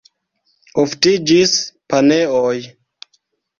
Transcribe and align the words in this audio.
Oftiĝis 0.83 1.53
paneoj. 1.95 2.57